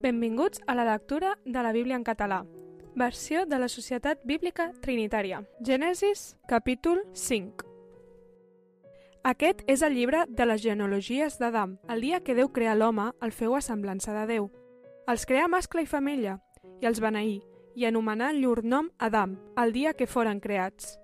Benvinguts 0.00 0.62
a 0.66 0.74
la 0.74 0.86
lectura 0.90 1.38
de 1.44 1.62
la 1.62 1.72
Bíblia 1.72 1.94
en 1.94 2.04
català, 2.04 2.46
versió 2.94 3.44
de 3.44 3.58
la 3.58 3.68
Societat 3.68 4.22
Bíblica 4.24 4.70
Trinitària. 4.80 5.42
Gènesis, 5.60 6.38
capítol 6.48 7.02
5. 7.12 7.66
Aquest 9.28 9.60
és 9.68 9.82
el 9.84 9.92
llibre 9.92 10.22
de 10.26 10.46
les 10.48 10.62
genealogies 10.62 11.36
d'Adam. 11.36 11.74
El 11.92 12.00
dia 12.00 12.22
que 12.24 12.32
Déu 12.34 12.48
crea 12.48 12.72
l'home, 12.74 13.10
el 13.20 13.34
feu 13.36 13.52
a 13.54 13.60
semblança 13.60 14.14
de 14.16 14.22
Déu. 14.30 14.48
Els 15.04 15.26
crea 15.28 15.52
mascle 15.52 15.84
i 15.84 15.90
femella, 15.90 16.38
i 16.80 16.88
els 16.88 17.02
beneí, 17.04 17.42
i 17.76 17.84
anomenà 17.84 18.32
llur 18.32 18.64
nom 18.64 18.88
Adam, 18.96 19.36
el 19.60 19.76
dia 19.76 19.92
que 19.92 20.08
foren 20.08 20.40
creats. 20.40 20.96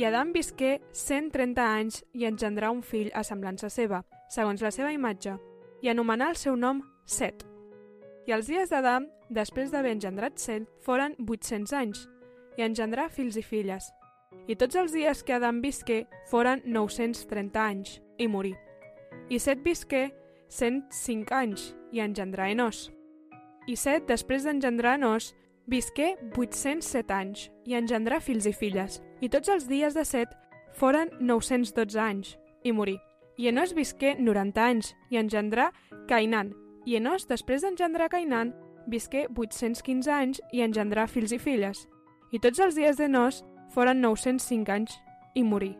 I 0.00 0.08
Adam 0.08 0.32
visqué 0.32 0.78
130 0.96 1.68
anys 1.68 2.00
i 2.14 2.24
engendrà 2.24 2.72
un 2.72 2.80
fill 2.80 3.12
a 3.12 3.26
semblança 3.28 3.68
seva, 3.68 4.06
segons 4.32 4.64
la 4.64 4.72
seva 4.72 4.96
imatge, 4.96 5.36
i 5.84 5.92
anomenà 5.92 6.32
el 6.32 6.40
seu 6.40 6.56
nom 6.56 6.80
Set. 7.04 7.44
I 8.28 8.32
els 8.36 8.44
dies 8.50 8.68
d'Adam, 8.68 9.06
després 9.32 9.70
d'haver 9.72 9.94
engendrat 9.94 10.36
Set, 10.36 10.66
foren 10.84 11.14
800 11.24 11.72
anys, 11.72 12.02
i 12.60 12.64
engendrà 12.66 13.06
fills 13.08 13.38
i 13.40 13.42
filles. 13.42 13.86
I 14.44 14.56
tots 14.60 14.76
els 14.76 14.92
dies 14.92 15.22
que 15.24 15.32
Adam 15.38 15.62
visqué 15.64 16.02
foren 16.28 16.60
930 16.66 17.62
anys, 17.62 17.94
i 18.20 18.26
morí. 18.28 18.52
I 19.32 19.40
Set 19.40 19.64
visqué 19.64 20.10
105 20.52 21.32
anys, 21.38 21.70
i 21.96 22.04
engendrà 22.04 22.50
Enós. 22.52 22.90
I 23.64 23.80
Set, 23.80 24.04
després 24.12 24.44
d'engendrar 24.44 24.98
Enós, 25.00 25.32
visqué 25.64 26.12
807 26.36 27.16
anys, 27.16 27.48
i 27.64 27.80
engendrà 27.80 28.20
fills 28.20 28.44
i 28.44 28.52
filles. 28.52 29.00
I 29.24 29.32
tots 29.32 29.48
els 29.48 29.72
dies 29.72 29.96
de 29.96 30.04
Set 30.04 30.36
foren 30.76 31.16
912 31.16 31.96
anys, 31.96 32.36
i 32.60 32.76
morí. 32.76 33.00
I 33.40 33.48
Enós 33.48 33.72
visqué 33.72 34.18
90 34.20 34.64
anys, 34.68 34.96
i 35.08 35.16
engendrà 35.16 35.70
Cainan, 36.12 36.52
i 36.88 36.96
Enós, 36.96 37.26
després 37.28 37.60
d'engendrar 37.60 38.08
Cainan, 38.08 38.54
visqué 38.88 39.26
815 39.28 40.08
anys 40.08 40.38
i 40.56 40.62
engendrà 40.64 41.04
fills 41.04 41.34
i 41.36 41.38
filles. 41.38 41.82
I 42.32 42.40
tots 42.40 42.62
els 42.64 42.78
dies 42.78 42.96
d'Enós 42.96 43.42
foren 43.74 44.00
905 44.00 44.72
anys 44.72 44.94
i 45.36 45.42
morí. 45.44 45.74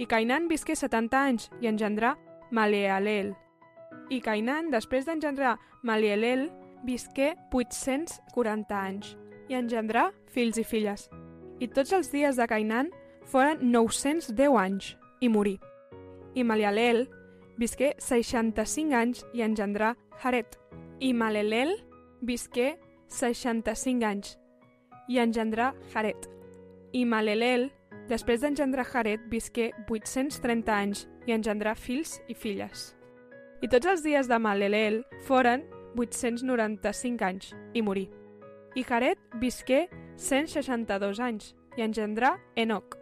I 0.00 0.06
Cainan 0.08 0.48
visqué 0.48 0.72
70 0.72 1.18
anys 1.20 1.50
i 1.60 1.68
engendrà 1.68 2.14
Malealel. 2.50 3.34
I 4.08 4.22
Cainan, 4.24 4.70
després 4.72 5.04
d'engendrar 5.04 5.58
Malealel, 5.84 6.46
visqué 6.86 7.34
840 7.52 8.72
anys 8.78 9.12
i 9.52 9.58
engendrà 9.58 10.08
fills 10.32 10.56
i 10.56 10.64
filles. 10.64 11.10
I 11.60 11.68
tots 11.68 11.92
els 11.92 12.08
dies 12.14 12.40
de 12.40 12.48
Cainan 12.48 12.88
foren 13.28 13.60
910 13.68 14.56
anys 14.56 14.94
i 15.20 15.28
morí. 15.28 15.58
I 16.32 16.40
Malealel 16.40 17.04
visqué 17.58 17.94
65 17.98 18.94
anys 18.94 19.24
i 19.34 19.42
engendrà 19.42 19.94
Jaret. 20.22 20.58
I 21.00 21.12
Malelel 21.12 21.74
visqué 22.22 22.76
65 23.08 24.06
anys 24.06 24.36
i 25.08 25.18
engendrà 25.18 25.72
Jaret. 25.92 26.28
I 26.92 27.04
Malelel, 27.04 27.68
després 28.08 28.40
d'engendrar 28.40 28.86
Jaret, 28.86 29.26
visqué 29.30 29.72
830 29.88 30.72
anys 30.72 31.06
i 31.26 31.34
engendrà 31.34 31.74
fills 31.74 32.20
i 32.28 32.34
filles. 32.34 32.92
I 33.60 33.68
tots 33.68 33.90
els 33.90 34.04
dies 34.06 34.30
de 34.30 34.38
Malelel 34.38 35.02
foren 35.26 35.66
895 35.98 37.26
anys 37.26 37.50
i 37.74 37.82
morí. 37.82 38.06
I 38.78 38.84
Jaret 38.86 39.18
visqué 39.42 39.88
162 40.16 41.18
anys 41.18 41.52
i 41.76 41.82
engendrà 41.82 42.36
Enoc. 42.56 42.94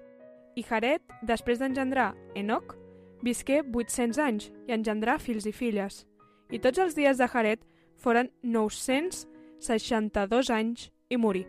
I 0.57 0.65
Jaret, 0.65 1.03
després 1.29 1.61
d'engendrar 1.61 2.15
Enoc, 2.35 2.77
visqué 3.23 3.63
800 3.63 4.19
anys 4.23 4.53
i 4.69 4.73
engendrà 4.77 5.19
fills 5.19 5.47
i 5.47 5.53
filles. 5.53 6.07
I 6.51 6.59
tots 6.63 6.79
els 6.79 6.95
dies 6.95 7.19
de 7.19 7.29
Jaret 7.29 7.61
foren 7.97 8.31
962 8.43 10.51
anys 10.51 10.91
i 11.11 11.17
morí. 11.17 11.47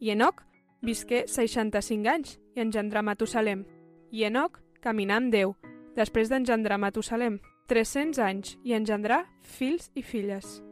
I 0.00 0.10
Enoc 0.14 0.42
visqué 0.82 1.26
65 1.28 2.08
anys 2.08 2.38
i 2.56 2.60
engendrà 2.64 3.02
Matusalem. 3.02 3.64
I 4.10 4.24
Enoc 4.24 4.60
caminà 4.80 5.16
amb 5.20 5.32
Déu, 5.32 5.54
després 5.96 6.28
d'engendrar 6.30 6.78
Matusalem, 6.80 7.38
300 7.68 8.18
anys 8.24 8.58
i 8.64 8.72
engendrà 8.74 9.24
fills 9.42 9.90
i 9.94 10.02
filles. 10.02 10.62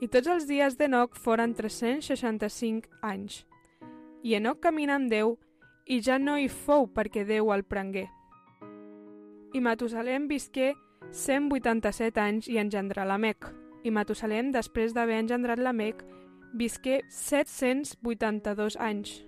I 0.00 0.06
tots 0.06 0.28
els 0.30 0.46
dies 0.46 0.76
d'Enoc 0.78 1.16
foren 1.18 1.54
365 1.54 2.86
anys. 3.02 3.44
I 4.22 4.34
Enoc 4.38 4.60
caminà 4.62 4.98
amb 4.98 5.10
Déu 5.10 5.36
i 5.86 6.00
ja 6.04 6.18
no 6.18 6.36
hi 6.38 6.48
fou 6.50 6.86
perquè 6.92 7.24
Déu 7.26 7.52
el 7.54 7.64
prengué. 7.64 8.06
I 9.54 9.60
Matusalem 9.60 10.26
visqué 10.28 10.74
187 11.10 12.20
anys 12.20 12.48
i 12.52 12.58
engendrà 12.60 13.06
Lamec. 13.08 13.46
I 13.84 13.90
Matusalem, 13.90 14.50
després 14.52 14.92
d'haver 14.92 15.22
engendrat 15.22 15.58
Lamec, 15.58 16.02
visqué 16.52 17.00
782 17.08 18.76
anys 18.76 19.22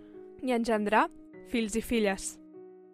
i 0.44 0.52
engendrà 0.52 1.06
fills 1.48 1.76
i 1.76 1.80
filles. 1.80 2.34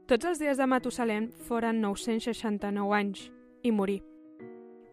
Tots 0.06 0.28
els 0.30 0.38
dies 0.38 0.58
de 0.58 0.66
Matusalem 0.70 1.32
foren 1.48 1.80
969 1.82 2.94
anys 2.94 3.24
i 3.66 3.72
morí. 3.74 3.98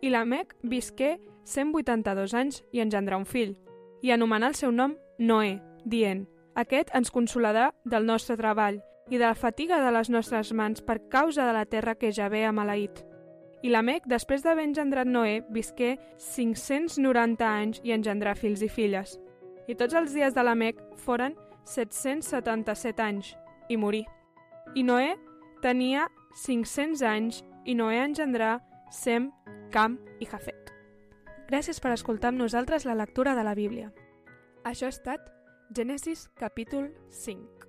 I 0.02 0.10
Lamec 0.10 0.56
visqué 0.64 1.20
182 1.46 2.34
anys 2.34 2.64
i 2.74 2.82
engendrà 2.82 3.20
un 3.22 3.30
fill, 3.30 3.54
i 4.02 4.10
anomenà 4.10 4.50
el 4.50 4.58
seu 4.58 4.72
nom 4.72 4.98
Noé, 5.20 5.60
dient 5.86 6.26
«Aquest 6.56 6.90
ens 6.98 7.14
consolarà 7.14 7.70
del 7.86 8.10
nostre 8.10 8.38
treball 8.38 8.82
i 9.10 9.18
de 9.18 9.26
la 9.26 9.36
fatiga 9.36 9.80
de 9.84 9.92
les 9.92 10.10
nostres 10.10 10.54
mans 10.54 10.82
per 10.82 11.02
causa 11.10 11.48
de 11.48 11.54
la 11.54 11.66
terra 11.66 11.96
que 11.96 12.12
ja 12.12 12.30
ve 12.30 12.46
a 12.46 12.52
maleït». 12.52 13.04
I 13.64 13.70
Lamec, 13.72 14.04
després 14.12 14.44
d'haver 14.44 14.66
engendrat 14.68 15.08
Noé, 15.08 15.38
visqué 15.50 15.96
590 16.20 17.46
anys 17.48 17.80
i 17.88 17.94
engendrà 17.96 18.34
fills 18.36 18.62
i 18.62 18.68
filles. 18.68 19.16
I 19.72 19.76
tots 19.80 19.96
els 19.96 20.12
dies 20.12 20.36
de 20.36 20.44
Lamec 20.44 20.82
foren 21.00 21.38
777 21.64 23.00
anys 23.00 23.32
i 23.72 23.80
morí. 23.80 24.04
I 24.76 24.84
Noé 24.84 25.16
tenia 25.64 26.10
500 26.44 27.08
anys 27.08 27.40
i 27.64 27.76
Noé 27.80 28.04
engendrà 28.04 28.58
Sem, 28.92 29.32
Cam 29.72 29.96
i 30.20 30.28
Jafet. 30.28 30.74
Gràcies 31.48 31.80
per 31.80 31.96
escoltar 31.96 32.34
amb 32.34 32.44
nosaltres 32.44 32.84
la 32.84 33.00
lectura 33.00 33.36
de 33.36 33.48
la 33.48 33.56
Bíblia. 33.56 33.94
Això 34.68 34.92
ha 34.92 34.96
estat 34.96 35.32
Gènesis 35.72 36.28
capítol 36.36 36.92
5. 37.10 37.63